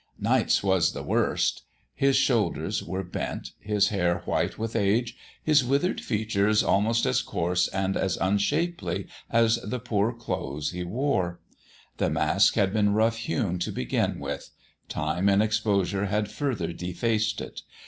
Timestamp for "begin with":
13.71-14.49